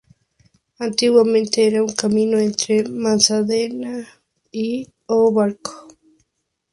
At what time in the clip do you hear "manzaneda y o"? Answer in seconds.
2.89-5.31